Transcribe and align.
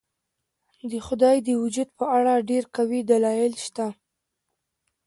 د 0.91 0.93
خدای 1.07 1.37
د 1.47 1.49
وجود 1.63 1.89
په 1.97 2.05
اړه 2.17 2.33
ډېر 2.49 2.63
قوي 2.75 3.01
دلایل 3.11 3.53
شته. 3.65 3.87